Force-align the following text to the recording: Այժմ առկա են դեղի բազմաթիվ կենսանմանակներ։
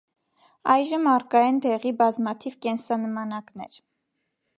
Այժմ 0.75 1.03
առկա 1.11 1.41
են 1.49 1.59
դեղի 1.65 1.91
բազմաթիվ 1.99 2.57
կենսանմանակներ։ 2.67 3.77